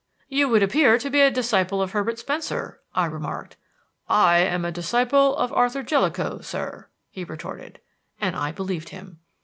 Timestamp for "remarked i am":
3.05-4.65